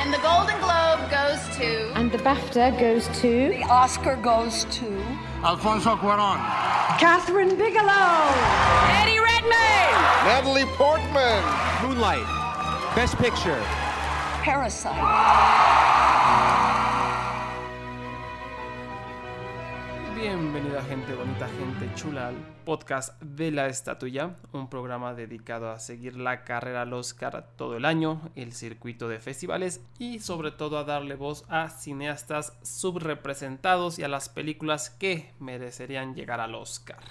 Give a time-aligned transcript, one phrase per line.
[0.00, 1.92] And the Golden Globe goes to.
[1.94, 3.48] And the BAFTA goes to.
[3.50, 4.86] The Oscar goes to.
[5.44, 6.38] Alfonso Cuaron.
[6.98, 8.32] Catherine Bigelow.
[8.96, 9.92] Eddie Redmayne.
[10.24, 11.42] Natalie Portman.
[11.82, 12.26] Moonlight.
[12.96, 13.60] Best Picture.
[14.42, 15.79] Parasite.
[20.32, 26.16] Bienvenida gente bonita, gente chula al podcast de la estatuilla, un programa dedicado a seguir
[26.16, 30.84] la carrera al Oscar todo el año, el circuito de festivales y sobre todo a
[30.84, 37.02] darle voz a cineastas subrepresentados y a las películas que merecerían llegar al Oscar.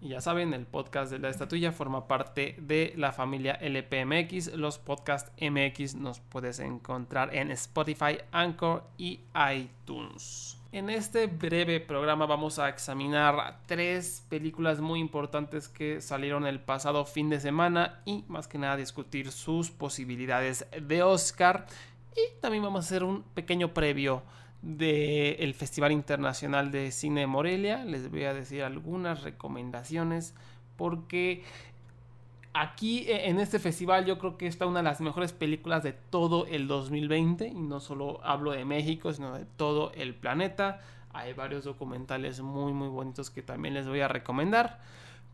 [0.00, 4.54] Y ya saben, el podcast de la estatuilla forma parte de la familia LPMX.
[4.54, 10.57] Los podcasts MX nos puedes encontrar en Spotify, Anchor y iTunes.
[10.70, 17.06] En este breve programa vamos a examinar tres películas muy importantes que salieron el pasado
[17.06, 21.66] fin de semana y más que nada discutir sus posibilidades de Oscar.
[22.14, 24.22] Y también vamos a hacer un pequeño previo
[24.60, 27.86] del Festival Internacional de Cine de Morelia.
[27.86, 30.34] Les voy a decir algunas recomendaciones
[30.76, 31.44] porque
[32.60, 35.92] aquí e, en este festival yo creo que está una de las mejores películas de
[35.92, 40.80] todo el 2020 y no solo hablo de México sino de todo el planeta.
[41.12, 44.80] Hay varios documentales muy muy bonitos que también les voy a recomendar.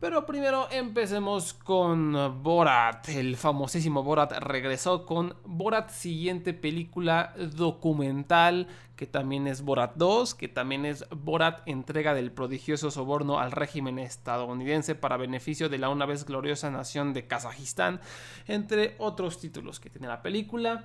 [0.05, 3.09] Pero primero empecemos con Borat.
[3.09, 10.49] El famosísimo Borat regresó con Borat siguiente película documental que también es Borat 2, que
[10.49, 16.05] también es Borat entrega del prodigioso soborno al régimen estadounidense para beneficio de la una
[16.05, 17.99] vez gloriosa nación de Kazajistán,
[18.47, 20.85] entre otros títulos que tiene la película.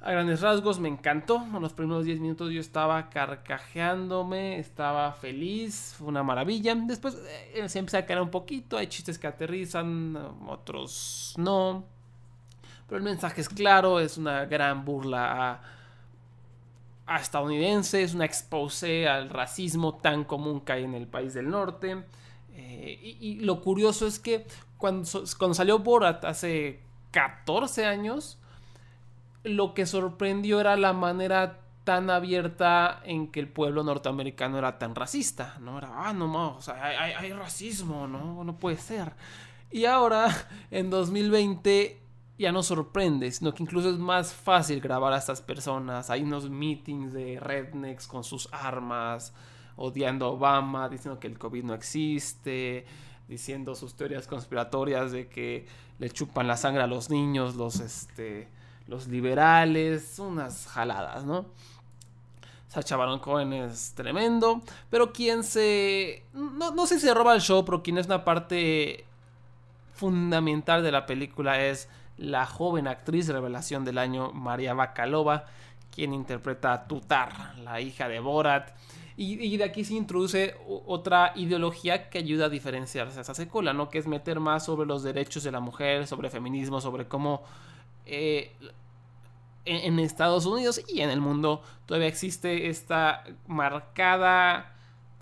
[0.00, 1.36] A grandes rasgos me encantó.
[1.36, 6.74] En los primeros 10 minutos yo estaba carcajeándome, estaba feliz, fue una maravilla.
[6.76, 7.18] Después
[7.54, 11.84] eh, se empieza a caer un poquito, hay chistes que aterrizan, otros no.
[12.86, 15.62] Pero el mensaje es claro, es una gran burla a,
[17.06, 21.50] a estadounidenses, es una expose al racismo tan común que hay en el país del
[21.50, 22.04] norte.
[22.54, 24.46] Eh, y, y, lo curioso es que
[24.78, 25.08] cuando,
[25.38, 28.38] cuando salió Borat hace 14 años,
[29.48, 34.94] lo que sorprendió era la manera tan abierta en que el pueblo norteamericano era tan
[34.94, 35.78] racista, ¿no?
[35.78, 38.44] Era, ah, no, no, o sea, hay, hay, racismo, ¿no?
[38.44, 39.14] No puede ser.
[39.70, 40.28] Y ahora,
[40.70, 41.98] en 2020,
[42.38, 46.10] ya no sorprende, sino que incluso es más fácil grabar a estas personas.
[46.10, 49.32] Hay unos meetings de rednecks con sus armas,
[49.76, 52.84] odiando a Obama, diciendo que el COVID no existe,
[53.28, 55.66] diciendo sus teorías conspiratorias de que
[55.98, 58.57] le chupan la sangre a los niños, los, este
[58.88, 61.46] los liberales, unas jaladas, ¿no?
[62.68, 66.24] Sacha Baron Cohen es tremendo, pero quien se...
[66.32, 69.04] No, no sé si se roba el show, pero quien es una parte
[69.94, 75.46] fundamental de la película es la joven actriz revelación del año, María Bakalova,
[75.94, 78.70] quien interpreta a Tutar, la hija de Borat.
[79.16, 80.54] Y, y, de aquí se introduce
[80.86, 83.88] otra ideología que ayuda a diferenciarse a esa secuela, ¿no?
[83.88, 87.42] Que es meter más sobre los derechos de la mujer, sobre feminismo, sobre cómo
[88.08, 88.52] eh,
[89.64, 94.74] en, Estados Unidos y en el mundo todavía existe esta marcada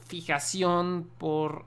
[0.07, 1.65] fijación por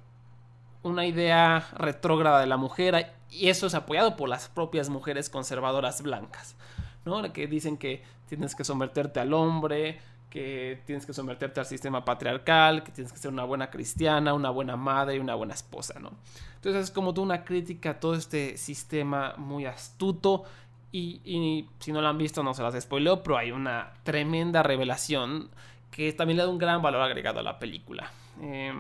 [0.81, 6.01] una idea retrógrada de la mujer y eso es apoyado por las propias mujeres conservadoras
[6.01, 6.55] blancas,
[7.03, 7.33] ¿no?
[7.33, 9.99] Que dicen que tienes que someterte al hombre,
[10.29, 14.51] que tienes que someterte al sistema patriarcal, que tienes que ser una buena cristiana, una
[14.51, 16.11] buena madre y una buena esposa, ¿no?
[16.55, 20.45] Entonces es como toda una crítica a todo este sistema muy astuto
[20.91, 25.49] y, si no lo han visto no se las spoileo, pero hay una tremenda revelación
[25.91, 28.11] que también le da un gran valor agregado a la película.
[28.41, 28.73] Eh,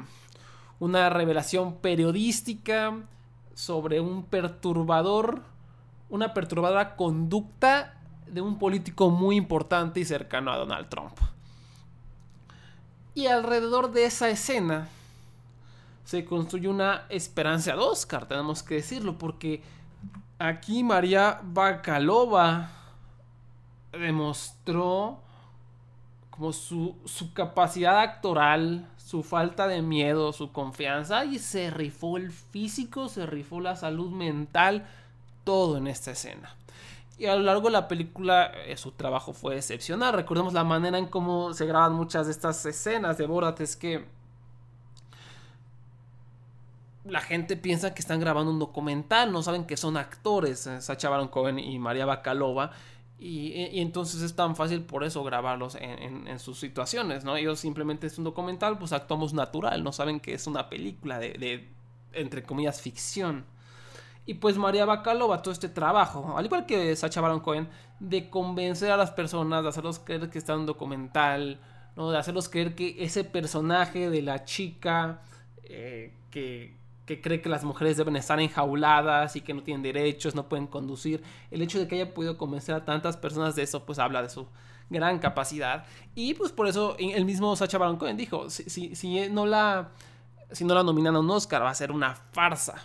[0.79, 2.97] una revelación periodística
[3.53, 5.41] sobre un perturbador,
[6.09, 7.95] una perturbadora conducta
[8.27, 11.17] de un político muy importante y cercano a Donald Trump.
[13.13, 14.87] Y alrededor de esa escena
[16.05, 19.61] se construye una esperanza de Oscar, tenemos que decirlo, porque
[20.39, 22.69] aquí María Bakalova
[23.91, 25.19] demostró
[26.29, 32.31] como su, su, capacidad actoral, su falta de miedo, su confianza y se rifó el
[32.31, 34.87] físico, se rifó la salud mental,
[35.43, 36.55] todo en esta escena.
[37.17, 40.13] Y a lo largo de la película eh, su trabajo fue excepcional.
[40.13, 44.05] Recordemos la manera en cómo se graban muchas de estas escenas de Borat es que
[47.09, 51.09] la gente piensa que están grabando un documental, no saben que son actores, eh, Sacha
[51.09, 52.71] Baron Cohen y María Bakalova.
[53.21, 57.35] Y, entonces es tan fácil por eso grabarlos en, sus situaciones, ¿no?
[57.35, 61.33] Ellos simplemente es un documental, pues actuamos natural, no saben que es una película de,
[61.33, 61.67] de
[62.13, 63.45] entre comillas, ficción.
[64.25, 67.67] Y pues María Bacalova, todo este trabajo, al igual que Sacha Baron Cohen,
[67.99, 71.59] de convencer a las personas, de hacerlos creer que está en un documental,
[71.95, 72.11] ¿no?
[72.11, 75.21] de hacerlos creer que ese personaje de la chica
[75.63, 76.78] eh, que,
[77.09, 80.67] que cree que las mujeres deben estar enjauladas y que no tienen derechos, no pueden
[80.67, 84.21] conducir, el hecho de que haya podido convencer a tantas personas de eso, pues habla
[84.21, 84.45] de su
[84.91, 85.85] gran capacidad.
[86.13, 88.93] Y pues por eso el mismo Sacha Baron Cohen dijo, si,
[89.31, 89.89] no la
[90.51, 92.75] si no la nominan a un Oscar, va a ser una farsa.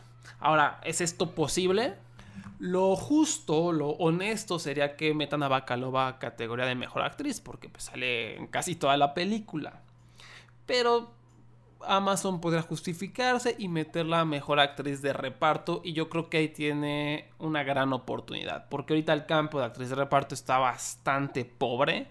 [0.40, 1.92] Ahora, ¿es esto posible?
[2.58, 7.68] Lo justo, lo honesto sería que metan a Bacalova a categoría de mejor actriz, porque
[7.68, 9.82] pues sale en casi toda la película.
[10.64, 11.12] Pero
[11.88, 16.48] Amazon podría justificarse y meterla a mejor actriz de reparto, y yo creo que ahí
[16.48, 22.08] tiene una gran oportunidad, porque ahorita el campo de actriz de reparto está bastante pobre.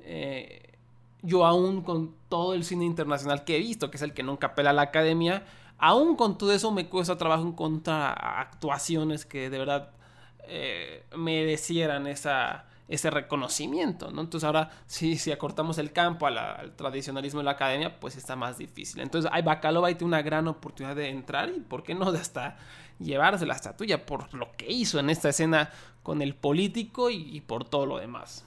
[0.00, 0.78] Eh,
[1.22, 4.48] yo aún con todo el cine internacional que he visto, que es el que nunca
[4.48, 5.44] apela a la academia,
[5.78, 9.90] aún con todo eso me cuesta trabajo encontrar actuaciones que de verdad
[10.44, 14.20] eh, merecieran esa, ese reconocimiento, ¿no?
[14.20, 18.58] Entonces ahora si, si acortamos el campo al tradicionalismo de la academia, pues está más
[18.58, 19.00] difícil.
[19.00, 22.56] Entonces hay Bacalova tiene una gran oportunidad de entrar y, ¿por qué no?, hasta
[22.98, 25.70] llevarse la estatuilla por lo que hizo en esta escena
[26.02, 28.44] con el político y, y por todo lo demás.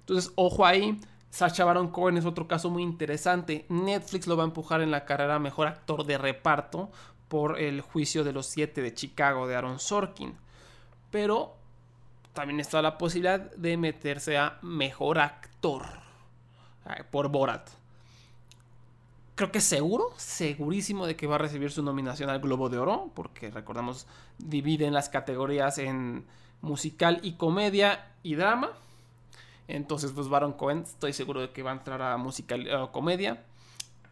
[0.00, 1.00] Entonces, ojo ahí.
[1.30, 3.64] Sacha Baron Cohen es otro caso muy interesante.
[3.68, 6.90] Netflix lo va a empujar en la carrera mejor actor de reparto
[7.28, 10.36] por el juicio de los siete de Chicago de Aaron Sorkin.
[11.10, 11.56] Pero
[12.34, 15.84] también está la posibilidad de meterse a mejor actor
[17.10, 17.70] por Borat.
[19.36, 23.10] Creo que seguro, segurísimo de que va a recibir su nominación al Globo de Oro,
[23.14, 24.06] porque recordamos,
[24.38, 26.24] dividen las categorías en
[26.60, 28.70] musical y comedia y drama.
[29.66, 33.44] Entonces, pues Baron Cohen, estoy seguro de que va a entrar a musical o comedia.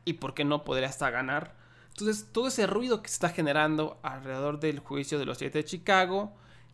[0.04, 1.54] Y por qué no podría hasta ganar.
[1.90, 5.64] Entonces, todo ese ruido que se está generando alrededor del juicio de los siete de
[5.64, 6.32] Chicago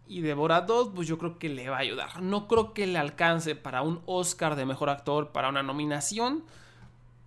[0.08, 2.22] y de Borat 2, pues yo creo que le va a ayudar.
[2.22, 6.44] No creo que le alcance para un Oscar de mejor actor, para una nominación,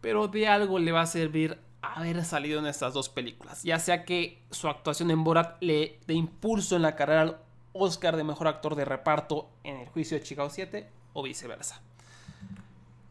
[0.02, 3.64] pero de algo le va a servir haber salido en estas dos películas.
[3.64, 7.38] Ya sea que su actuación en Borat le dé impulso en la carrera al
[7.74, 11.82] Oscar de mejor actor de reparto en el juicio de Chicago 7 o viceversa.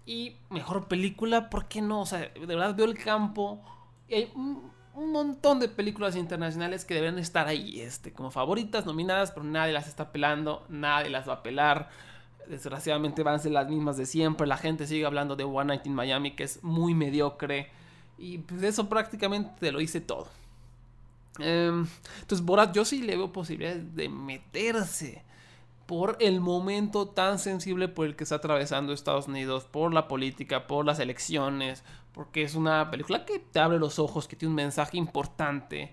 [0.06, 2.02] Y mejor película, ¿por qué no?
[2.02, 3.60] O sea, de verdad veo el campo.
[4.08, 4.32] Y hay
[4.94, 9.72] un, montón de películas internacionales que deberían estar ahí, este, como favoritas, nominadas, pero nadie
[9.72, 11.88] las está pelando, nadie las va a pelar.
[12.48, 14.46] Desgraciadamente van a ser las mismas de siempre.
[14.46, 17.70] La gente sigue hablando de One Night in Miami, que es muy mediocre.
[18.18, 20.28] Y pues eso prácticamente lo hice todo.
[21.38, 21.86] Em,
[22.20, 25.24] entonces, Borat, yo sí le veo posibilidades de meterse
[25.90, 30.68] por el momento tan sensible por el que está atravesando Estados Unidos, por la política,
[30.68, 34.56] por las elecciones, porque es una película que te abre los ojos, que tiene un
[34.56, 35.92] mensaje importante.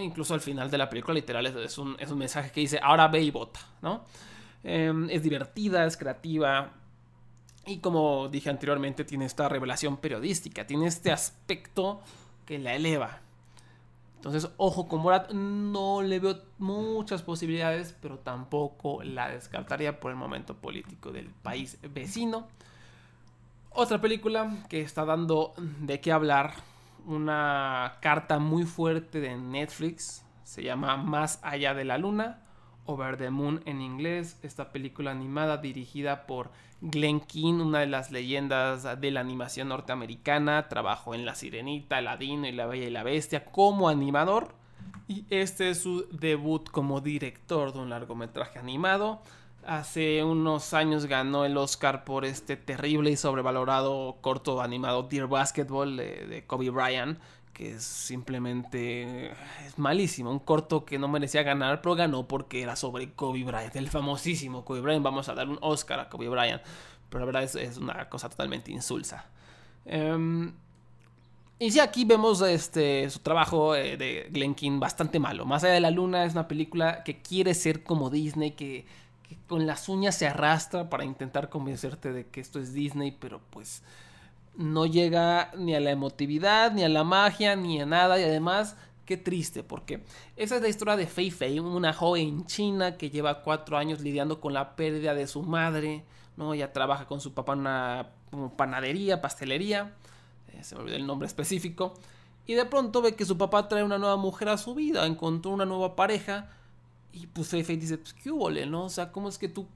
[0.00, 3.30] Incluso al final de la película literal es, un, mensaje que dice, ahora ve y
[3.30, 4.04] vota, ¿no?
[4.62, 6.72] Em, es divertida, es creativa,
[7.66, 12.00] y como dije anteriormente, tiene esta revelación periodística, tiene este aspecto
[12.44, 13.20] que la eleva.
[14.16, 20.16] Entonces, ojo con Borat, no le veo muchas posibilidades, pero tampoco la descartaría por el
[20.16, 22.48] momento político del país vecino.
[23.74, 26.52] Otra película que está dando de qué hablar,
[27.06, 32.42] una carta muy fuerte de Netflix, se llama Más allá de la luna,
[32.84, 36.50] Over the Moon en inglés, esta película animada dirigida por
[36.82, 42.46] Glenn Keane, una de las leyendas de la animación norteamericana, trabajó en La Sirenita, Aladino
[42.46, 44.54] y La Bella y la Bestia como animador.
[45.08, 49.22] Y este es su debut como director de un largometraje animado.
[49.66, 55.96] Hace unos años ganó el Oscar por este terrible y sobrevalorado corto animado Dear Basketball
[55.96, 57.20] de, Kobe Bryant,
[57.52, 59.30] que es simplemente
[59.64, 63.76] es malísimo, un corto que no merecía ganar, pero ganó porque era sobre Kobe Bryant,
[63.76, 66.62] el famosísimo Kobe Bryant, vamos a dar un Oscar a Kobe Bryant,
[67.08, 69.26] pero la verdad es, una cosa totalmente insulsa.
[69.84, 70.52] Em,
[71.60, 75.46] y sí, aquí vemos este, su trabajo eh, de Glen King bastante malo.
[75.46, 78.84] Más allá de la luna es una película que quiere ser como Disney, que,
[79.28, 83.40] que con las uñas se arrastra para intentar convencerte de que esto es Disney, pero
[83.50, 83.82] pues
[84.56, 88.20] no llega ni a la emotividad, ni a la magia, ni a nada.
[88.20, 88.76] Y además,
[89.06, 90.02] qué triste, porque
[90.36, 94.40] esa es la historia de Fei Fei, una joven china que lleva cuatro años lidiando
[94.40, 96.04] con la pérdida de su madre.
[96.36, 96.54] ¿no?
[96.54, 98.10] Ella trabaja con su papá en una
[98.56, 99.94] panadería, pastelería.
[100.48, 101.94] Eh, se me olvidó el nombre específico.
[102.46, 105.52] Y de pronto ve que su papá trae una nueva mujer a su vida, encontró
[105.52, 106.50] una nueva pareja.
[107.12, 108.84] Y pues Fei Fei dice, pues qué hubo, ¿no?
[108.84, 109.66] O sea, ¿cómo es que tú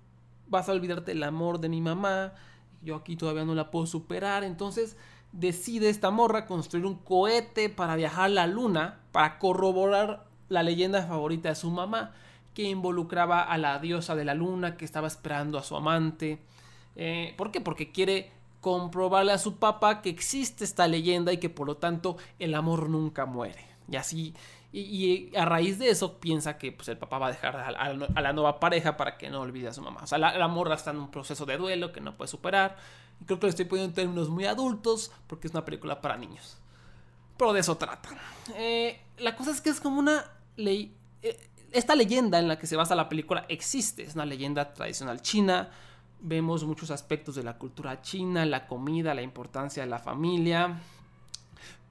[0.49, 2.33] vas a olvidarte el amor de mi mamá?
[2.87, 4.45] yo aquí todavía no la puedo superar.
[4.45, 4.97] Entonces
[5.33, 11.03] decide esta morra construir un cohete para viajar a la luna, para corroborar la leyenda
[11.03, 12.15] favorita de su mamá,
[12.55, 16.39] que involucraba a la diosa de la luna que estaba esperando a su amante.
[16.95, 17.61] Eh, ¿Por qué?
[17.61, 22.17] Porque quiere comprobarle a su papá que existe esta leyenda y que por lo tanto
[22.39, 23.67] el amor nunca muere.
[23.89, 24.35] Y así,
[24.81, 28.33] y, a raíz de eso piensa que pues, el papá va a dejar a, la
[28.33, 30.01] nueva pareja para que no olvide a su mamá.
[30.03, 32.77] O sea, la, morra está en un proceso de duelo que no puede superar.
[33.21, 36.17] Y creo que lo estoy poniendo en términos muy adultos porque es una película para
[36.17, 36.59] niños.
[37.39, 38.11] Pero de eso trata.
[38.55, 40.25] Eh, la cosa es que es como una
[40.57, 40.95] ley...
[41.23, 41.39] Eh,
[41.73, 44.03] esta leyenda en la que se basa la película existe.
[44.03, 45.71] Es una leyenda tradicional china
[46.21, 50.81] Vemos muchos aspectos de la cultura china, la comida, la importancia de la familia.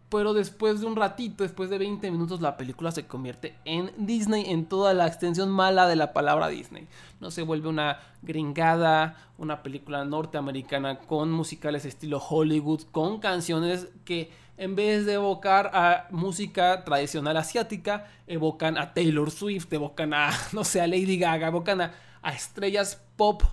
[0.10, 4.46] Pero después de un ratito, después de 20 minutos, la película se convierte en Disney,
[4.48, 6.88] en toda la extensión mala de la palabra Disney.
[7.20, 14.32] No se vuelve una gringada, una película norteamericana con musicales estilo Hollywood, con canciones que
[14.58, 20.64] en vez de evocar a música tradicional asiática, evocan a Taylor Swift, evocan a, no
[20.64, 23.44] sé, a Lady Gaga, evocan a, a estrellas pop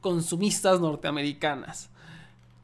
[0.00, 1.90] consumistas norteamericanas.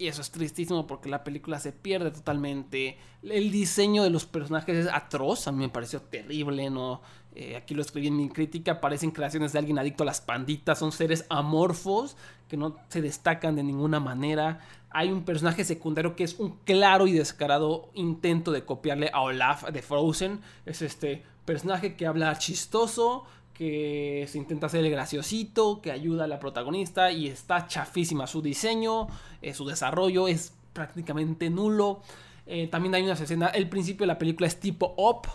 [0.02, 2.99] Y eso es tristísimo porque la película se pierde totalmente.
[3.23, 7.02] El diseño de los personajes es atroz, a mí me pareció terrible, ¿no?
[7.37, 10.80] Eh, aquí lo escribí en mi crítica, parecen creaciones de alguien adicto a las panditas,
[10.80, 12.16] son seres amorfos
[12.49, 14.59] que no se destacan de ninguna manera.
[14.90, 19.68] Hay un personaje secundario que es un claro y descarado intento de copiarle a Olaf
[19.71, 20.40] de Frozen.
[20.66, 23.23] Es este personaje que habla chistoso,
[23.62, 28.42] que se intenta hacer el graciosito, que ayuda a la protagonista y está chafísima su
[28.42, 29.07] diseño,
[29.40, 32.02] eh, su desarrollo es prácticamente nulo.
[32.47, 35.28] Eh, también hay una escena, el principio de la película es tipo op,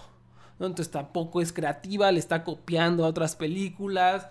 [0.60, 4.28] entonces tampoco es creativa, le está copiando a otras películas.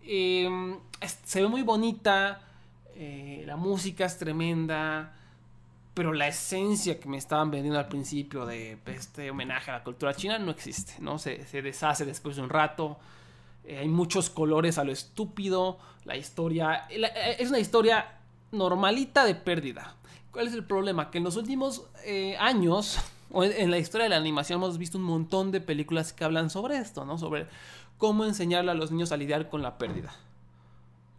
[0.00, 0.78] Em,
[1.24, 2.40] se ve muy bonita,
[2.94, 5.12] eh, la música es tremenda,
[5.92, 10.14] pero la esencia que me estaban vendiendo al principio de este homenaje a la cultura
[10.14, 11.18] china no existe, ¿no?
[11.18, 12.98] Se, deshace después de un rato.
[13.68, 15.78] Eh, hay muchos colores a lo estúpido.
[16.04, 18.18] La historia eh, es una historia
[18.50, 19.94] normalita de pérdida.
[20.32, 21.10] ¿Cuál es el problema?
[21.10, 22.98] Que en los últimos eh, años,
[23.30, 26.78] en la historia de la animación, hemos visto un montón de películas que hablan sobre
[26.78, 27.18] esto, ¿no?
[27.18, 27.46] Sobre
[27.98, 30.16] cómo enseñarle a los niños a lidiar con la pérdida.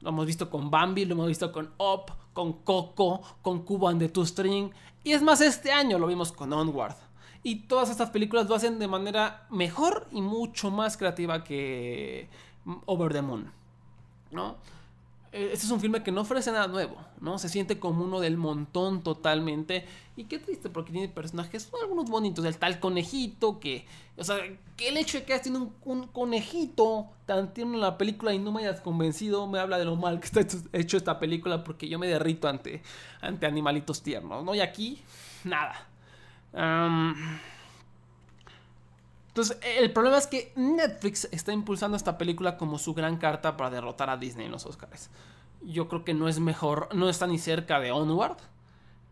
[0.01, 3.99] Lo hemos visto con Bambi, lo hemos visto con Up, con Coco, con Cubo and
[3.99, 4.71] the Two String.
[5.03, 6.95] Y es más, este año lo vimos con Onward.
[7.43, 12.27] Y todas estas películas lo hacen de manera mejor y mucho más creativa que
[12.86, 13.51] Over the Moon.
[14.31, 14.58] ¿No?
[15.31, 17.38] Eh, este es un filme que no ofrece nada nuevo, ¿no?
[17.38, 19.86] Se siente como uno del montón totalmente.
[20.15, 22.43] Y qué triste, porque tiene personajes, algunos bonitos.
[22.46, 23.86] El tal conejito, que.
[24.17, 24.38] O sea,
[24.75, 28.39] que el hecho de que hayas tenido un, conejito tan tierno en la película y
[28.39, 30.41] no me hayas convencido, me habla de lo mal que está
[30.74, 32.81] hecho esta película, porque yo me derrito ante,
[33.22, 34.55] ante animalitos tiernos, ¿no?
[34.55, 35.00] Y aquí,
[35.43, 35.88] nada.
[39.29, 43.69] Entonces, el problema es que Netflix está impulsando esta película como su gran carta para
[43.69, 45.09] derrotar a Disney en los Oscars.
[45.61, 48.37] Yo creo que no es mejor, no está ni cerca de Onward.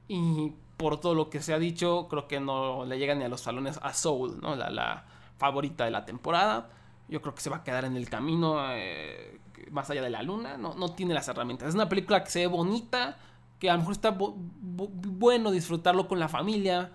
[0.08, 3.30] Y por todo lo que se ha dicho, creo que no le llega ni a
[3.30, 4.56] los salones a Soul, ¿no?
[4.56, 5.06] la,
[5.38, 6.70] favorita de la temporada.
[7.08, 9.40] Yo creo que se va a quedar en el camino eh,
[9.72, 10.58] más allá de la luna.
[10.58, 11.70] No, no tiene las herramientas.
[11.70, 13.18] Es una película que se ve bonita,
[13.60, 16.92] que a lo mejor está bueno disfrutarlo con la familia,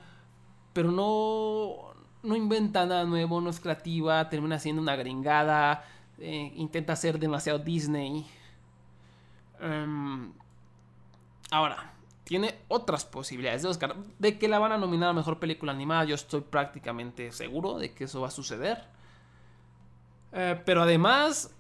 [0.72, 5.84] pero no, no inventa nada nuevo, no es creativa, termina siendo una gringada,
[6.18, 8.26] eh, intenta ser demasiado Disney.
[9.60, 10.32] Em,
[11.50, 11.92] ahora,
[12.24, 13.96] tiene otras posibilidades de Oscar.
[14.18, 17.92] De que la van a nominar a Mejor Película Animada, yo estoy prácticamente seguro de
[17.92, 18.84] que eso va a suceder.
[20.32, 21.54] Eh, pero además,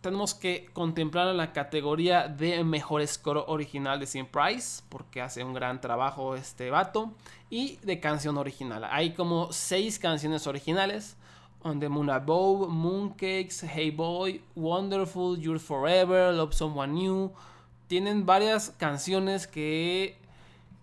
[0.00, 5.52] tenemos que contemplar la categoría de mejor score original de Sim Price, porque hace un
[5.52, 7.12] gran trabajo este vato,
[7.50, 8.84] y de canción original.
[8.84, 11.16] Hay como seis canciones originales:
[11.62, 17.32] On the Moon Above, Mooncakes, Hey Boy, Wonderful, You're Forever, Love Someone New.
[17.86, 20.16] Tienen varias canciones que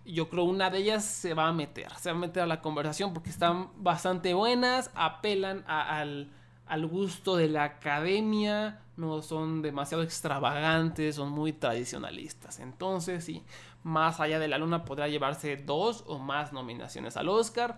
[0.05, 2.61] yo creo una de ellas se va a meter, se va a meter a la
[2.61, 6.31] conversación porque están bastante buenas, apelan al,
[6.65, 12.59] al gusto de la academia no son demasiado extravagantes, son muy tradicionalistas.
[12.59, 13.43] Entonces, sí,
[13.83, 17.77] más allá de la luna podrá llevarse dos o más nominaciones al Oscar.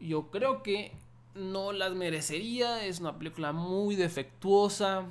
[0.00, 0.96] Yo creo que
[1.34, 5.04] no las merecería, es una película muy defectuosa.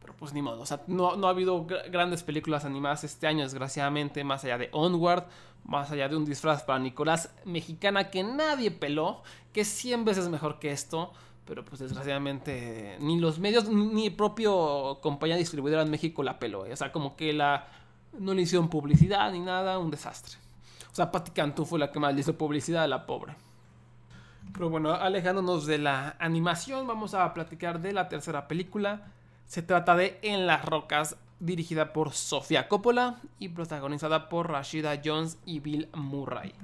[0.00, 3.42] Pero pues ni modo, o sea, no, no ha habido grandes películas animadas este año,
[3.42, 5.24] desgraciadamente, más allá de Onward,
[5.64, 9.22] más allá de un disfraz para Nicolás mexicana que nadie peló,
[9.52, 11.12] que 100 veces mejor que esto.
[11.46, 16.66] Pero pues desgraciadamente ni los medios, ni el propio compañía distribuidora en México la peló.
[16.66, 16.72] ¿eh?
[16.72, 17.66] O sea, como que la
[18.18, 20.36] no le hicieron publicidad ni nada, un desastre.
[20.90, 23.34] O sea, Patti Cantú fue la que más le hizo publicidad a la pobre.
[24.52, 29.12] Pero bueno, alejándonos de la animación, vamos a platicar de la tercera película.
[29.46, 35.38] Se trata de En las Rocas, dirigida por Sofía Coppola y protagonizada por Rashida Jones
[35.44, 36.54] y Bill Murray.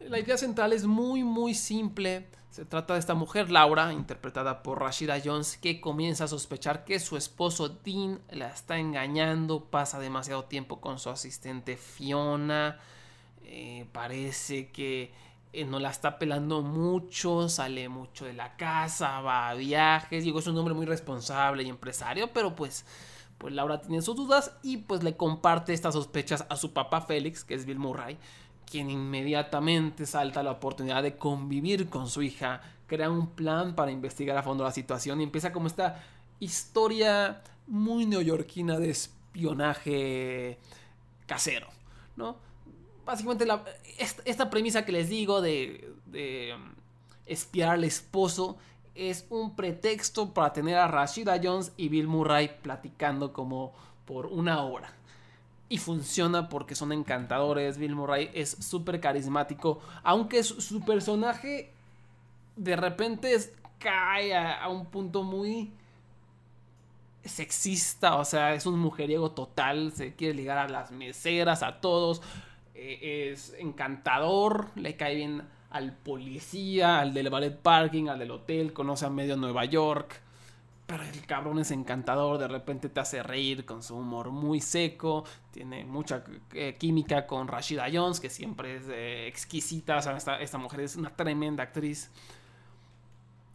[0.00, 2.26] La idea central es muy muy simple.
[2.50, 6.98] Se trata de esta mujer, Laura, interpretada por Rashida Jones, que comienza a sospechar que
[6.98, 12.80] su esposo Dean la está engañando, pasa demasiado tiempo con su asistente Fiona,
[13.44, 15.12] eh, parece que
[15.52, 20.40] eh, no la está pelando mucho, sale mucho de la casa, va a viajes, digo,
[20.40, 22.84] es un hombre muy responsable y empresario, pero pues,
[23.38, 27.44] pues Laura tiene sus dudas y pues le comparte estas sospechas a su papá Félix,
[27.44, 28.18] que es Bill Murray,
[28.70, 34.36] quien inmediatamente salta la oportunidad de convivir con su hija, crea un plan para investigar
[34.36, 36.02] a fondo la situación y empieza como esta
[36.38, 40.58] historia muy neoyorquina de espionaje
[41.26, 41.68] casero,
[42.16, 42.36] ¿no?
[43.04, 43.46] Básicamente
[44.24, 46.72] esta, premisa que les digo de, de um,
[47.26, 48.56] espiar al esposo
[48.94, 53.72] es un pretexto para tener a Rashida Jones y Bill Murray platicando como
[54.04, 54.92] por una hora
[55.70, 57.78] y funciona porque son encantadores.
[57.78, 61.72] Bill Murray es súper carismático, aunque su, personaje
[62.56, 63.36] de repente
[63.78, 65.72] cae a, un punto muy
[67.24, 72.20] sexista, o sea, es un mujeriego total, se quiere ligar a las meseras, a todos,
[72.74, 78.72] eh, es encantador, le cae bien al policía, al del ballet parking, al del hotel,
[78.72, 80.20] conoce a medio Nueva York
[80.90, 85.22] pero el cabrón es encantador, de repente te hace reír con su humor muy seco,
[85.52, 90.58] tiene mucha eh, química con Rashida Jones, que siempre es eh, exquisita, o sea, esta,
[90.58, 92.10] mujer es una tremenda actriz.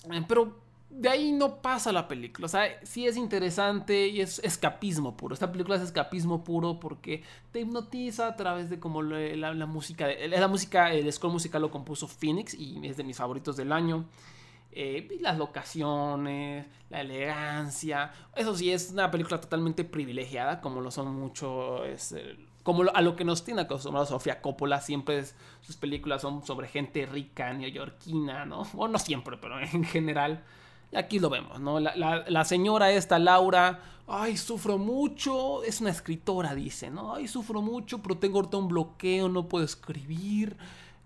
[0.10, 0.56] Eh, pero
[0.90, 5.34] de ahí no pasa la película, o sea, sí es interesante y es escapismo puro.
[5.34, 10.08] Esta película es escapismo puro porque te hipnotiza a través de como la, la música,
[10.08, 14.06] la música, el score musical lo compuso Phoenix y es de mis favoritos del año.
[14.78, 18.12] Eh, las locaciones, la elegancia.
[18.36, 21.84] Eso sí, es una película totalmente privilegiada, como lo son mucho.
[22.62, 25.24] como a lo que nos tiene acostumbrado Sofía Coppola, siempre
[25.62, 28.68] sus películas son sobre gente rica, neoyorquina, ¿no?
[28.76, 30.44] O no siempre, pero en general.
[30.94, 31.80] Aquí lo vemos, ¿no?
[31.80, 31.96] La,
[32.28, 37.16] la, señora esta, Laura, ay, sufro mucho, es una escritora, dice, ¿no?
[37.16, 40.58] Ay, sufro mucho, pero tengo ahorita un bloqueo, no puedo escribir.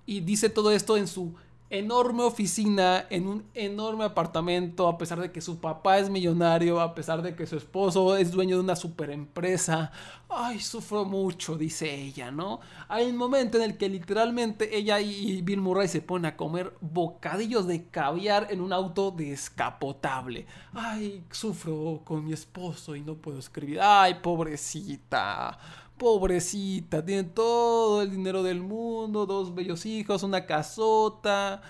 [0.08, 1.36] Y dice todo esto en su
[1.70, 6.96] enorme oficina, en un enorme apartamento, a pesar de que su papá es millonario, a
[6.96, 9.92] pesar de que su esposo es dueño de una super empresa.
[10.30, 12.60] Ay, sufro mucho, dice ella, ¿no?
[12.88, 16.74] Hay un momento en el que literalmente ella y Bill Murray se ponen a comer
[16.82, 20.48] bocadillos de caviar en un auto descapotable.
[20.74, 23.80] Ay, sufro con mi esposo y no puedo escribir.
[23.82, 25.58] Ay, pobrecita.
[26.00, 31.62] Pobrecita, tiene todo el dinero del mundo, dos bellos hijos, una casota.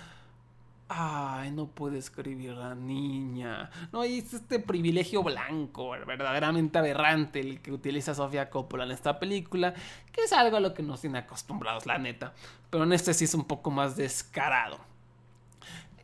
[0.87, 3.71] Ay, no puede escribir la niña.
[3.91, 9.19] No, y es este privilegio blanco, verdaderamente aberrante el que utiliza Sofía Coppola en esta
[9.19, 9.73] película,
[10.11, 12.33] que es algo a lo que nos tiene acostumbrados, la neta.
[12.69, 14.77] Pero en este sí es un poco más descarado.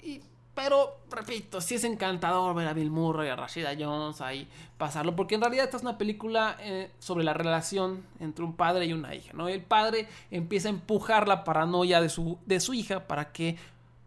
[0.03, 0.21] Y
[0.55, 5.35] pero, repito, sí es encantador ver a Bill Murray a Rashida Jones ahí pasarlo, porque
[5.35, 9.13] en realidad esta es una película eh, sobre la relación entre un padre y una
[9.13, 9.49] hija, ¿no?
[9.49, 13.57] El padre empieza a empujar la paranoia de su, de su hija para que,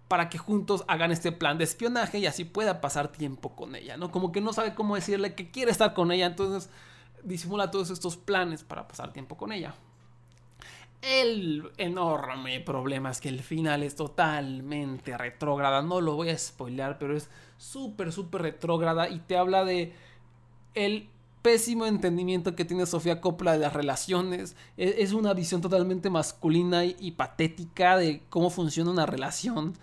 [0.09, 3.99] para que juntos hagan este plan de espionaje y así pueda pasar tiempo con ella,
[3.99, 4.11] ¿no?
[4.11, 6.71] Como que no sabe cómo decirle que quiere estar con ella, entonces
[7.25, 9.75] disimula todos estos planes para pasar tiempo con ella.
[11.01, 15.81] El enorme problema es que el final es totalmente retrógrada.
[15.83, 19.93] No lo voy a spoilear, pero es súper, súper retrógrada y te habla de
[20.75, 21.09] el
[21.43, 24.57] pésimo entendimiento que tiene Sofía Coppola de las relaciones.
[24.77, 29.75] E, es una visión totalmente masculina y, patética de cómo funciona una relación.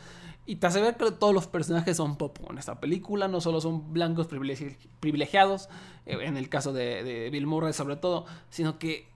[0.46, 3.62] Y te hace ver que todos los personajes son popo en esta película, no solo
[3.62, 5.70] son blancos privilegiados,
[6.06, 9.15] eh, en el caso de, de Bill Murray sobre todo, sino que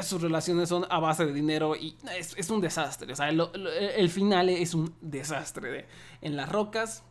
[0.00, 3.12] sus relaciones son a base de dinero y es, un desastre.
[3.12, 5.86] O sea, el final es un desastre
[6.20, 7.02] en las rocas.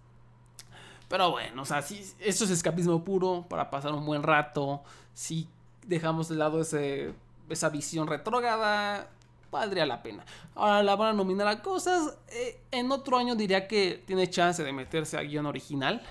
[1.08, 4.82] Pero bueno, o sea, si esto es escapismo puro para pasar un buen rato.
[5.14, 5.48] Si
[5.86, 7.14] dejamos de lado ese,
[7.50, 9.10] esa visión retrógrada,
[9.52, 10.26] valdría la pena.
[10.56, 12.18] Ahora la van a nominar a cosas.
[12.30, 16.02] Eh, en otro año diría que tiene chance de meterse a guion original.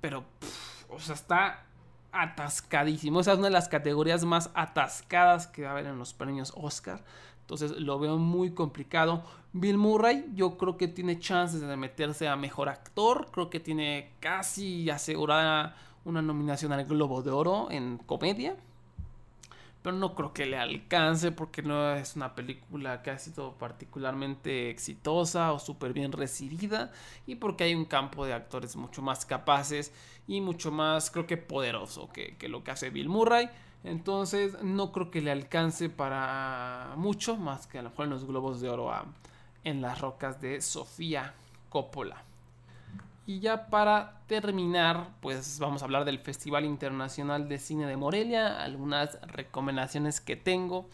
[0.00, 0.24] Pero,
[0.88, 1.65] o sea, está
[2.16, 3.20] atascadísimo.
[3.20, 6.52] Esa es una de las categorías más atascadas que va a haber en los premios
[6.56, 7.04] Oscar.
[7.40, 9.22] Entonces lo veo muy complicado.
[9.52, 13.28] Bill Murray, yo creo que tiene chances de meterse a mejor actor.
[13.30, 18.56] Creo que tiene casi asegurada una nominación al Globo de Oro en comedia.
[19.86, 24.68] Pero no creo que le alcance porque no es una película que ha sido particularmente
[24.68, 26.90] exitosa o súper bien recibida
[27.24, 29.92] y porque hay un campo de actores mucho más capaces
[30.26, 33.48] y mucho más, creo que poderoso que, lo que hace Bill Murray.
[33.84, 38.24] Entonces no creo que le alcance para mucho, más que a lo mejor en los
[38.24, 39.06] globos de oro a,
[39.62, 41.32] en las rocas de Sofía
[41.68, 42.24] Coppola.
[43.26, 48.62] Y ya para terminar, pues vamos a hablar del Festival Internacional de Cine de Morelia,
[48.62, 50.88] algunas recomendaciones que tengo.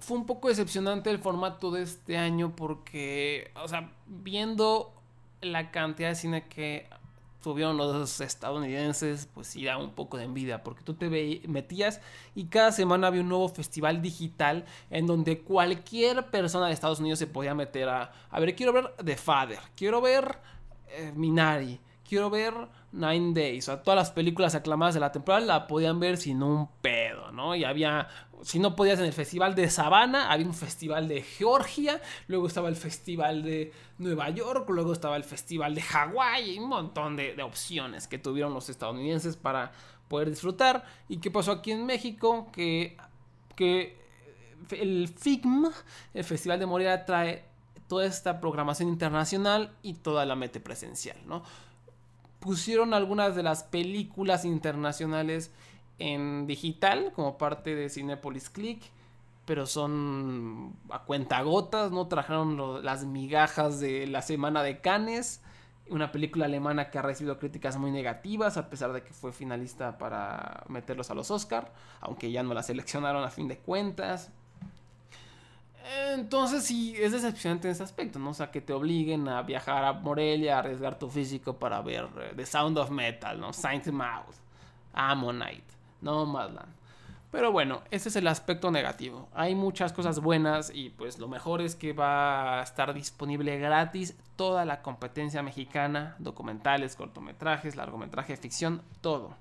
[0.00, 4.92] fue un poco decepcionante el formato de este año porque, o sea, viendo
[5.40, 6.88] la cantidad de cine que
[7.42, 11.08] tuvieron los estadounidenses, pues sí da un poco de envidia, porque tú te
[11.46, 12.00] metías
[12.34, 17.18] y cada semana había un nuevo festival digital en donde cualquier persona de Estados Unidos
[17.18, 20.38] se podía meter a, a ver, quiero ver The Father, quiero ver
[21.14, 21.80] Minari,
[22.12, 22.54] quiero ver
[22.92, 26.42] Nine Days, o sea, todas las películas aclamadas de la temporada la podían ver sin
[26.42, 27.56] un pedo, ¿no?
[27.56, 28.06] Y había,
[28.42, 32.68] si no podías en el festival de Savannah, había un festival de Georgia, luego estaba
[32.68, 38.06] el festival de Nueva York, luego estaba el festival de Hawái, un montón de, opciones
[38.08, 39.72] que tuvieron los estadounidenses para
[40.08, 40.84] poder disfrutar.
[41.08, 42.52] ¿Y qué pasó aquí en México?
[42.52, 42.98] Que,
[43.56, 43.96] que
[44.70, 45.70] el FIGM,
[46.12, 47.51] el Festival de Morelia, trae
[47.92, 51.18] toda esta programación internacional y toda la mete presencial.
[52.40, 55.50] Pusieron algunas de las películas internacionales
[55.98, 58.82] en digital como parte de Cinepolis Click,
[59.44, 62.08] pero son a cuentagotas, ¿no?
[62.08, 65.42] Trajeron las migajas de la semana de Cannes,
[65.90, 69.98] una película alemana que ha recibido críticas muy negativas a pesar de que fue finalista
[69.98, 74.32] para meterlos a los Oscar, aunque ya no la seleccionaron a fin de cuentas.
[76.14, 78.30] Entonces sí, es decepcionante en ese aspecto, ¿no?
[78.30, 82.08] O sea, que te obliguen a viajar a Morelia, a arriesgar tu físico para ver
[82.20, 83.52] eh, The Sound of Metal, ¿no?
[83.52, 84.36] Saint Mouth,
[84.92, 85.64] Ammonite,
[86.00, 86.82] No Madland.
[87.32, 89.28] Pero bueno, ese es el aspecto negativo.
[89.32, 94.14] Hay muchas cosas buenas y pues lo mejor es que va a estar disponible gratis
[94.36, 99.34] toda la competencia mexicana, documentales, cortometrajes, largometraje, ficción, todo.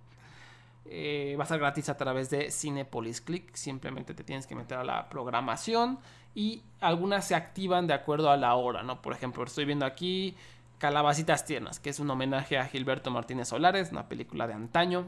[0.93, 3.56] Eh, va a estar gratis a través de Cinepolis Click.
[3.56, 5.99] Simplemente te tienes que meter a la programación
[6.36, 9.01] y algunas se activan de acuerdo a la hora, ¿no?
[9.01, 10.36] Por ejemplo, estoy viendo aquí
[10.80, 15.06] Calabacitas Tiernas, que es un homenaje a Gilberto Martínez Solares, una película de antaño.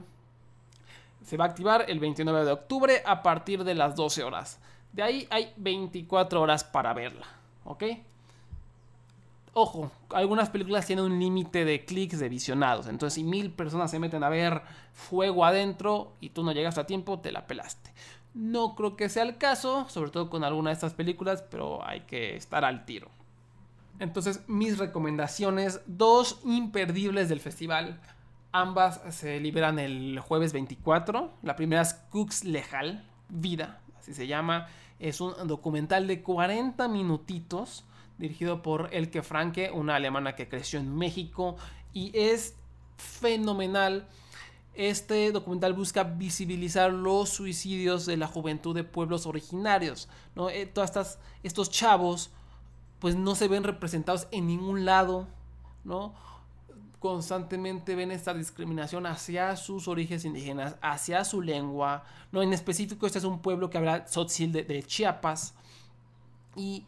[1.22, 4.62] Se va a activar el 29 de octubre a partir de las 12 horas.
[4.93, 7.28] De ahí hay 24 horas para verla,
[7.65, 7.84] ¿ok?
[9.56, 12.88] Ojo, algunas películas tienen un límite de clics de visionados.
[12.88, 14.63] Entonces, si mil personas se meten a ver
[14.94, 17.92] fuego adentro y tú no llegas a tiempo, te la pelaste.
[18.34, 22.02] No creo que sea el caso, sobre todo con alguna de estas películas, pero hay
[22.02, 23.10] que estar al tiro.
[24.00, 28.02] Entonces, mis recomendaciones, dos imperdibles del festival.
[28.52, 31.32] Ambas se liberan el jueves 24.
[31.44, 34.68] La primera es Cooks Lejal, Vida, así se llama.
[34.98, 37.86] Es un documental de 40 minutitos
[38.17, 41.58] dirigido por Elke Franke, una alemana que creció en México
[41.93, 42.56] y es
[42.97, 44.08] fenomenal
[44.76, 50.10] este documental busca visibilizar los suicidios de la juventud de pueblos originarios.
[50.36, 50.49] ¿no?
[50.49, 52.32] Eh, todos estos chavos
[52.99, 55.28] pues no se ven representados en ningún lado,
[55.84, 56.13] ¿no?
[56.99, 62.41] Constantemente ven esta discriminación hacia sus orígenes indígenas, hacia su lengua, ¿no?
[62.41, 65.54] En específico este es un pueblo que habla Tzotzil de, de Chiapas
[66.56, 66.86] y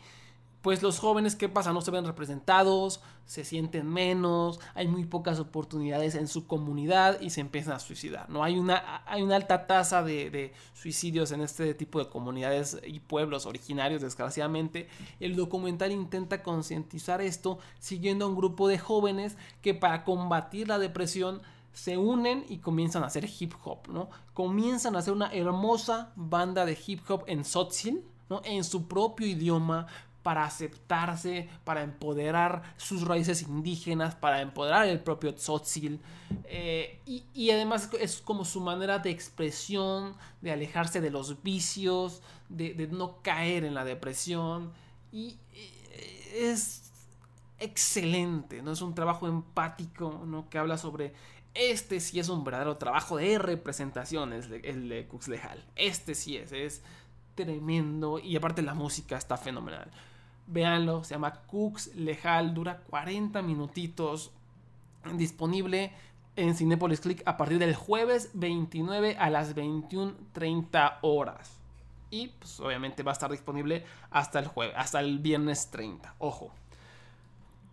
[0.66, 1.74] pues los jóvenes, ¿qué pasa?
[1.74, 7.30] No se ven representados, se sienten menos, hay muy pocas oportunidades en su comunidad y
[7.30, 8.44] se empiezan a suicidar, ¿no?
[8.44, 13.46] Hay una, hay una alta tasa de, suicidios en este tipo de comunidades y pueblos
[13.46, 14.90] originarios, desgraciadamente.
[15.20, 20.80] El documental intenta concientizar esto siguiendo a un grupo de jóvenes que para combatir la
[20.80, 24.10] depresión se unen y comienzan a hacer hip hop, ¿no?
[24.34, 28.42] Comienzan a hacer una hermosa banda de hip hop en Sotzil, ¿no?
[28.44, 29.88] En su propio idioma,
[30.26, 36.02] para aceptarse, para empoderar sus raíces indígenas, para empoderar el propio tzotzil.
[36.46, 42.88] Eh, y, además es como su manera de expresión, de alejarse de los vicios, de,
[42.92, 44.74] no caer en la depresión.
[45.12, 45.38] Y
[46.34, 46.92] es
[47.60, 48.72] excelente, ¿no?
[48.72, 50.50] Es un trabajo empático, ¿no?
[50.50, 51.14] Que habla sobre
[51.54, 55.64] este sí es un verdadero trabajo de representación, el de Cuxlejal.
[55.76, 56.82] Este sí es, es
[57.36, 59.92] tremendo y aparte la música está fenomenal.
[60.48, 64.32] Véanlo, se llama Cooks Lejal, dura 40 minutitos.
[65.14, 65.92] Disponible
[66.36, 71.60] en Cinepolis Click a partir del jueves 29 a las 21.30 horas.
[72.10, 76.16] Y pues obviamente va a estar disponible hasta el jueves, hasta el viernes 30.
[76.20, 76.52] Ojo.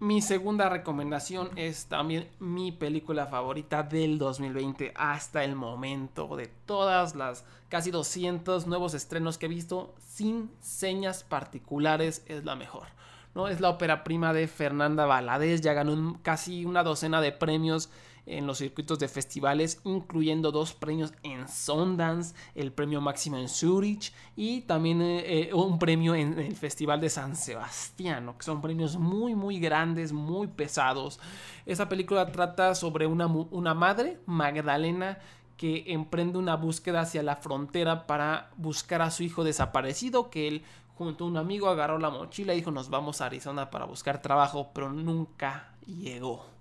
[0.03, 6.35] Mi segunda recomendación es también mi película favorita del 2020 hasta el momento.
[6.35, 12.57] De todas las casi 200 nuevos estrenos que he visto, sin señas particulares es la
[12.57, 12.89] mejor.
[13.37, 13.47] ¿no?
[13.47, 17.89] Es la ópera prima de Fernanda Valadez, ya ganó casi una docena de premios
[18.27, 24.13] en los circuitos de festivales, incluyendo dos premios en Sundance, el premio máximo en Zurich
[24.37, 28.97] y también eh, eh, un premio en el Festival de San Sebastián, que son premios
[28.97, 31.19] muy, muy grandes, muy pesados.
[31.67, 35.19] Esa película trata sobre una, una madre, Magdalena,
[35.57, 40.65] que emprende una búsqueda hacia la frontera para buscar a su hijo desaparecido, que él
[40.95, 44.23] junto a un amigo agarró la mochila y dijo nos vamos a Arizona para buscar
[44.23, 46.52] trabajo, pero nunca llegó.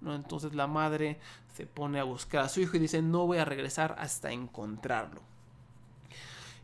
[0.00, 0.14] ¿No?
[0.14, 1.18] Entonces la madre
[1.54, 5.20] se pone a buscar a su hijo y dice no voy a regresar hasta encontrarlo.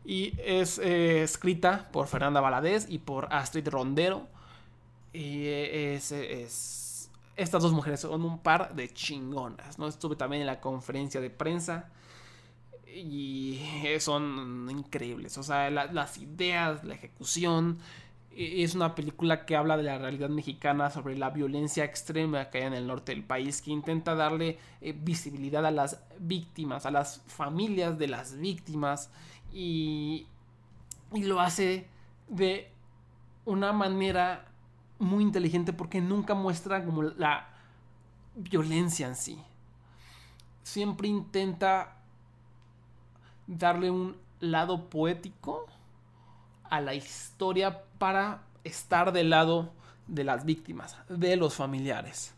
[0.05, 4.27] Y es eh, escrita por Fernanda Valadez y por Astrid Rondero.
[5.11, 9.77] Y es, es, estas dos mujeres son un par de chingonas.
[9.77, 9.87] ¿no?
[9.87, 11.89] Estuve también en la conferencia de prensa
[12.87, 13.59] y
[13.99, 15.37] son increíbles.
[15.37, 17.79] O sea, las ideas, la ejecución,
[18.37, 22.65] es una película que habla de la realidad mexicana sobre la violencia extrema que hay
[22.65, 27.23] en el norte del país, que intenta darle eh, visibilidad a las víctimas, a las
[27.25, 29.09] familias de las víctimas
[29.51, 30.27] y,
[31.13, 31.87] y lo hace
[32.27, 32.69] de
[33.45, 34.45] una manera
[34.99, 37.47] muy inteligente porque nunca muestra como la
[38.35, 39.39] violencia en sí.
[40.61, 41.97] Siempre intenta
[43.47, 45.65] darle un lado poético
[46.69, 49.71] a la historia para estar del lado
[50.07, 52.33] de las víctimas, de los familiares.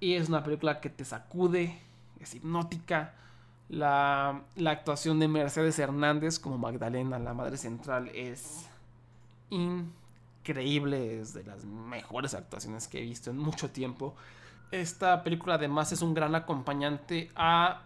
[0.00, 1.78] Y es una película que te sacude,
[2.20, 3.14] es hipnótica.
[3.68, 8.66] La, actuación de Mercedes Hernández como Magdalena, la madre central, es
[9.50, 11.20] increíble.
[11.20, 14.14] Es de las mejores actuaciones que he visto en mucho tiempo.
[14.70, 17.82] Esta película además es un gran acompañante a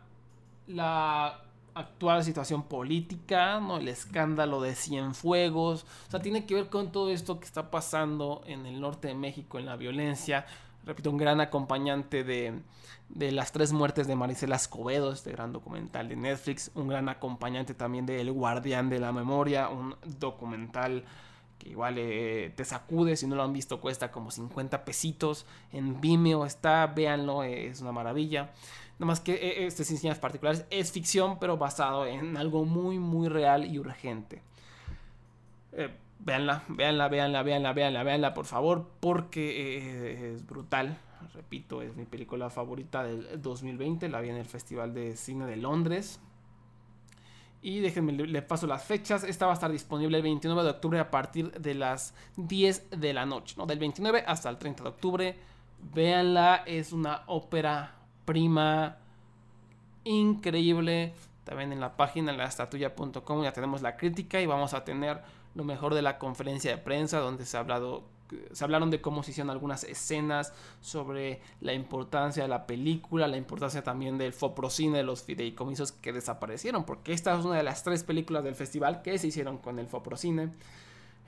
[0.66, 1.42] la
[1.74, 3.78] actual situación política, ¿no?
[3.78, 5.84] El escándalo de Cienfuegos.
[6.08, 9.14] O sea, tiene que ver con todo esto que está pasando en el norte de
[9.14, 10.46] México, en la violencia.
[10.84, 12.60] Repito, un gran acompañante de,
[13.08, 16.70] de Las tres muertes de Maricela Escobedo, este gran documental de Netflix.
[16.74, 21.04] Un gran acompañante también de El Guardián de la Memoria, un documental
[21.60, 26.00] que igual eh, te sacude, si no lo han visto cuesta como 50 pesitos en
[26.00, 28.50] Vimeo, está, véanlo, es una maravilla.
[29.00, 32.98] Nada más que eh, este sin señas particulares es ficción, pero basado en algo muy,
[32.98, 34.42] muy real y urgente.
[35.72, 40.98] Eh, véanla, véanla, véanla, véanla, véanla, véanla, por favor, porque eh, es brutal.
[41.32, 44.10] Repito, es mi película favorita del 2020.
[44.10, 46.20] La vi en el Festival de Cine de Londres.
[47.62, 49.24] Y déjenme, le, paso las fechas.
[49.24, 53.14] Esta va a estar disponible el 29 de octubre a partir de las 10 de
[53.14, 53.54] la noche.
[53.56, 53.64] ¿no?
[53.64, 55.38] Del 29 hasta el 30 de octubre.
[55.94, 57.99] Véanla, es una ópera
[58.30, 58.96] prima,
[60.04, 61.12] increíble.
[61.42, 65.20] También en la página, en la estatuya.com, ya tenemos la crítica y vamos a tener
[65.56, 68.04] lo mejor de la conferencia de prensa donde se ha hablado
[68.52, 73.36] se hablaron de cómo se hicieron algunas escenas sobre la importancia de la película, la
[73.36, 77.82] importancia también del Foprocine, de los fideicomisos que desaparecieron, porque esta es una de las
[77.82, 80.50] tres películas del festival que se hicieron con el Foprocine.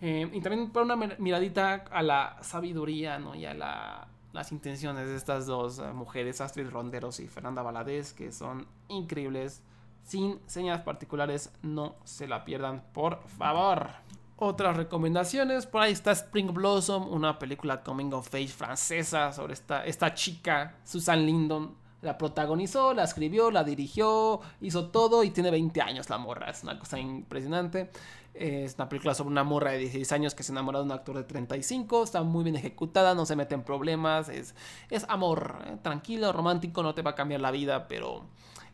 [0.01, 3.35] Eh, y también para una miradita a la sabiduría ¿no?
[3.35, 8.13] y a la las intenciones de estas dos eh, mujeres, Astrid Ronderos y Fernanda Valadez,
[8.13, 9.63] que son increíbles.
[10.03, 13.91] Sin señas particulares, no se la pierdan, por favor.
[14.37, 19.85] Otras recomendaciones, por ahí está Spring Blossom, una película coming of age francesa sobre esta,
[19.87, 21.77] esta chica, Susan Lindon.
[22.03, 26.51] La protagonizó, la escribió, la dirigió, hizo todo y tiene 20 años la morra.
[26.51, 27.91] Es una cosa impresionante.
[28.35, 31.17] Es una película sobre una morra de 16 años que se enamora de un actor
[31.17, 32.03] de 35.
[32.03, 34.29] Está muy bien ejecutada, no se mete en problemas.
[34.29, 34.55] Es,
[34.91, 38.25] es amor, eh, tranquilo, romántico, no te va a cambiar la vida, pero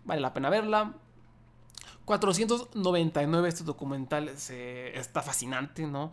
[0.05, 0.95] vale la pena verla.
[2.07, 6.11] 499 este documental está fascinante, ¿no?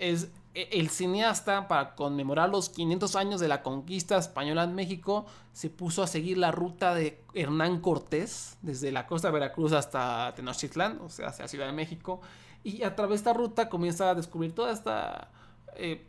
[0.00, 5.26] Es e, el cineasta para conmemorar los 500 años de la conquista española en México
[5.52, 10.34] se puso a seguir la ruta de Hernán Cortés desde la costa de Veracruz hasta
[10.34, 12.20] Tenochtitlán, o sea, hacia Ciudad de México
[12.64, 15.30] y a través de esta ruta comienza a descubrir toda esta
[15.76, 16.04] eh,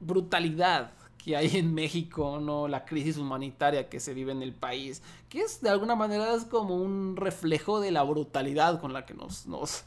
[0.00, 2.68] brutalidad que hay en México, ¿no?
[2.68, 6.44] La crisis humanitaria que se vive en el país, que es de alguna manera es
[6.44, 9.84] como un reflejo de la brutalidad con la que nos, nos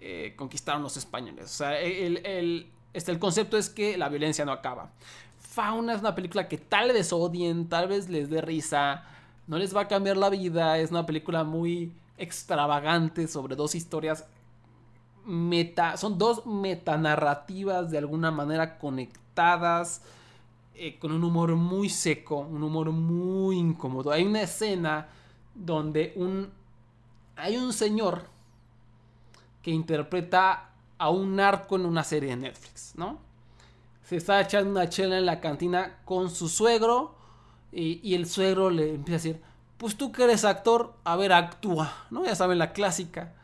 [0.00, 1.46] eh, conquistaron los españoles.
[1.46, 4.90] O sea, el, el, este, el concepto es que la violencia no acaba.
[5.38, 9.04] Fauna es una película que tal vez odien, tal vez les dé risa,
[9.46, 14.24] no les va a cambiar la vida, es una película muy extravagante sobre dos historias
[15.26, 20.02] meta, son dos metanarrativas de alguna manera conectadas.
[20.76, 24.12] eh, con un humor muy seco, un humor muy incómodo.
[24.12, 25.08] Hay una escena
[25.54, 26.50] donde un
[27.36, 28.28] hay un señor
[29.66, 33.18] que interpreta a un narco en una serie de Netflix, ¿no?
[34.04, 37.16] Se está echando una chela en la cantina con su suegro
[37.72, 39.42] y, el suegro le empieza a decir,
[39.76, 42.24] pues tú que eres actor, a ver, actúa, ¿no?
[42.24, 43.34] Ya saben la clásica.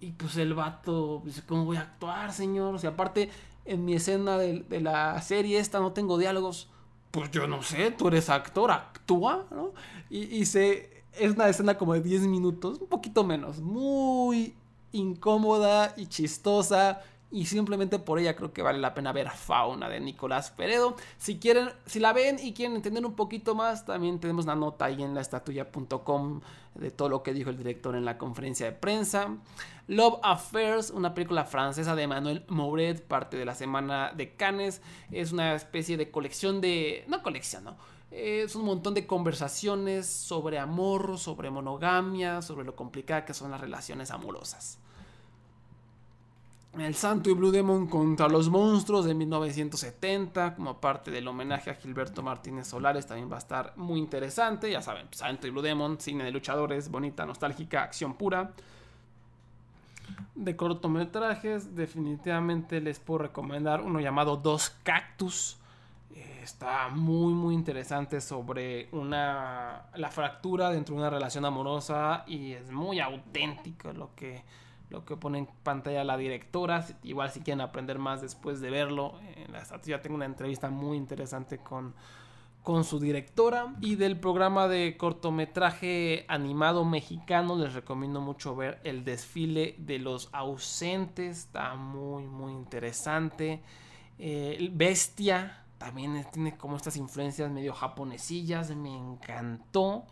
[0.00, 2.74] Y pues el vato dice, ¿cómo voy a actuar, señor?
[2.74, 3.30] O sea, aparte,
[3.64, 6.68] en mi escena de, de, la serie esta no tengo diálogos.
[7.10, 9.72] Pues yo no sé, tú eres actor, actúa, ¿no?
[10.10, 14.56] Y, y se, es una escena como de 10 minutos, un poquito menos, muy
[14.92, 17.02] incómoda y chistosa.
[17.30, 20.96] Y simplemente por ella creo que vale la pena ver Fauna de Nicolás Peredo.
[21.16, 24.84] Si quieren, si la ven y quieren entender un poquito más, también tenemos una nota
[24.84, 26.42] ahí en la estatuya.com
[26.74, 29.36] de todo lo que dijo el director en la conferencia de prensa.
[29.88, 34.82] Love Affairs, una película francesa de Manuel Mouret, parte de la semana de Cannes.
[35.10, 37.04] Es una especie de colección de.
[37.08, 37.76] No colección, no.
[38.10, 43.60] Es un montón de conversaciones sobre amor, sobre monogamia, sobre lo complicada que son las
[43.62, 44.81] relaciones amorosas.
[46.78, 51.74] El Santo y Blue Demon contra los monstruos de 1970, como parte del homenaje a
[51.74, 54.70] Gilberto Martínez Solares, también va a estar muy interesante.
[54.70, 58.52] Ya saben, Santo y Blue Demon, cine de luchadores, bonita, nostálgica, acción pura.
[60.34, 65.58] De cortometrajes, definitivamente les puedo recomendar uno llamado Dos Cactus.
[66.42, 72.70] Está muy, muy interesante sobre una, la fractura dentro de una relación amorosa y es
[72.70, 74.42] muy auténtico lo que
[74.92, 76.84] lo que pone en pantalla la directora.
[77.02, 79.14] Igual si quieren aprender más después de verlo,
[79.50, 81.94] la estatua tengo una entrevista muy interesante con,
[82.62, 83.74] con su directora.
[83.80, 90.28] Y del programa de cortometraje animado mexicano les recomiendo mucho ver el desfile de los
[90.32, 91.38] ausentes.
[91.38, 93.62] Está muy, muy interesante.
[94.18, 98.76] Eh, Bestia también tiene como estas influencias medio japonesillas.
[98.76, 100.04] Me encantó.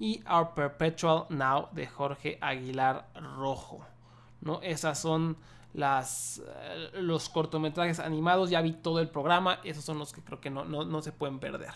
[0.00, 3.93] Y Our Perpetual Now de Jorge Aguilar Rojo.
[4.40, 4.60] ¿No?
[4.62, 5.36] Esas son
[5.72, 10.40] las, eh, los cortometrajes animados, ya vi todo el programa, esos son los que creo
[10.40, 11.72] que no, no, no se pueden perder.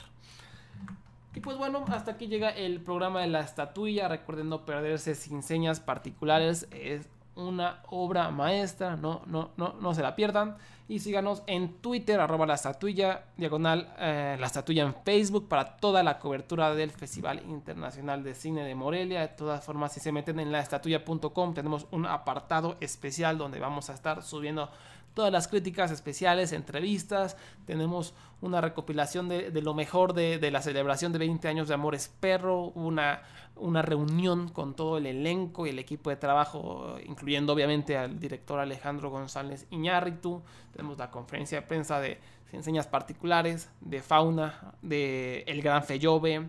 [1.34, 4.08] Y pues bueno, hasta aquí llega el programa de la estatuilla.
[4.08, 6.66] Recuerden no perderse sin señas particulares.
[6.72, 8.96] Es una obra maestra.
[8.96, 10.56] No, no, no, no se la pierdan.
[10.90, 16.02] Y síganos en Twitter, arroba la estatuilla, diagonal eh, la estatuilla en Facebook para toda
[16.02, 19.20] la cobertura del Festival Internacional de Cine de Morelia.
[19.20, 23.90] De todas formas, si se meten en la estatuilla.com, tenemos un apartado especial donde vamos
[23.90, 24.70] a estar subiendo
[25.18, 30.62] todas las críticas especiales, entrevistas, tenemos una recopilación de, de lo mejor de, de, la
[30.62, 33.22] celebración de 20 años de Amores Perro, una,
[33.56, 38.60] una reunión con todo el elenco y el equipo de trabajo, incluyendo obviamente al director
[38.60, 40.40] Alejandro González Iñárritu,
[40.72, 42.20] tenemos la conferencia de prensa de
[42.52, 46.48] enseñas particulares, de fauna, de El Gran Feyove,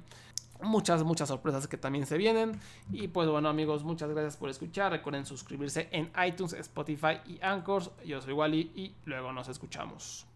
[0.62, 2.60] muchas, muchas sorpresas que también se vienen.
[2.92, 4.92] Y pues bueno amigos, muchas gracias por escuchar.
[4.92, 7.92] Recuerden suscribirse en iTunes, Spotify y Anchors.
[8.06, 10.29] Yo soy Wally y luego nos escuchamos.